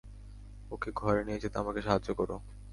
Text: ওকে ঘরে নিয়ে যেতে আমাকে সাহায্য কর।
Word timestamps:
ওকে 0.71 0.89
ঘরে 0.95 1.21
নিয়ে 1.23 1.41
যেতে 1.43 1.57
আমাকে 1.59 1.81
সাহায্য 1.81 2.09
কর। 2.13 2.29